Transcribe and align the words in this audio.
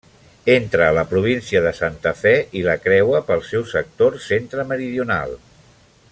Entra 0.51 0.85
a 0.85 0.93
la 0.97 1.01
província 1.11 1.61
de 1.65 1.73
Santa 1.81 2.13
Fe 2.21 2.33
i 2.61 2.65
la 2.71 2.77
creua 2.87 3.23
pel 3.27 3.47
seu 3.53 3.67
sector 3.75 4.21
centre-meridional. 4.29 5.37